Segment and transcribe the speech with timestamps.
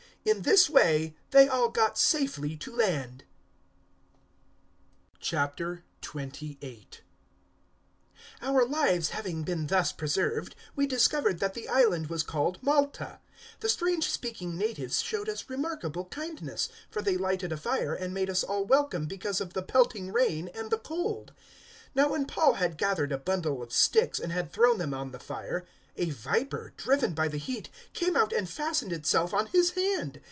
[0.23, 3.23] In this way they all got safely to land.
[5.19, 6.99] 028:001
[8.39, 13.19] Our lives having been thus preserved, we discovered that the island was called Malta.
[13.61, 18.13] 028:002 The strange speaking natives showed us remarkable kindness, for they lighted a fire and
[18.13, 21.33] made us all welcome because of the pelting rain and the cold.
[21.95, 25.09] 028:003 Now, when Paul had gathered a bundle of sticks and had thrown them on
[25.11, 25.65] the fire,
[25.97, 30.19] a viper, driven by the heat, came out and fastened itself on his hand.